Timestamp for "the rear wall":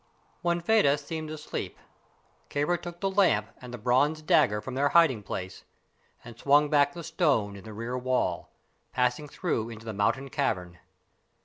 7.65-8.49